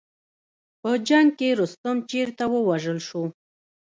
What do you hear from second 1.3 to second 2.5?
کې رستم چېرته